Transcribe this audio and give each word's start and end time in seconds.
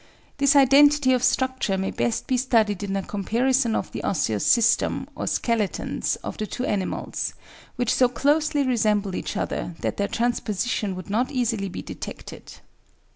This 0.37 0.55
identity 0.55 1.13
of 1.13 1.23
structure 1.23 1.77
may 1.77 1.91
best 1.91 2.25
be 2.25 2.35
studied 2.35 2.81
in 2.81 2.95
a 2.95 3.03
comparison 3.03 3.75
of 3.75 3.91
the 3.91 4.03
osseous 4.03 4.43
system, 4.43 5.07
or 5.15 5.27
skeletons, 5.27 6.15
of 6.23 6.37
the 6.39 6.47
two 6.47 6.65
animals, 6.65 7.35
which 7.75 7.93
so 7.93 8.09
closely 8.09 8.63
resemble 8.65 9.15
each 9.15 9.37
other 9.37 9.75
that 9.81 9.97
their 9.97 10.07
transposition 10.07 10.95
would 10.95 11.11
not 11.11 11.29
easily 11.31 11.69
be 11.69 11.83
detected. 11.83 12.53